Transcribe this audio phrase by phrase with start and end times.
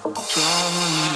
[0.00, 1.12] Traveling.